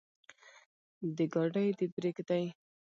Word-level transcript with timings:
د 1.15 1.17
ګاډي 1.33 1.67
د 1.77 1.79
برېک 1.93 2.17
دے 2.27 2.43